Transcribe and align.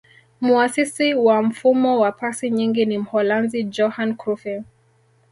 muasisi 0.41 1.13
wa 1.13 1.41
mfumo 1.41 1.99
wa 1.99 2.11
pasi 2.11 2.49
nyingi 2.49 2.85
ni 2.85 2.97
mholanzi 2.97 3.63
johan 3.63 4.15
crufy 4.17 4.63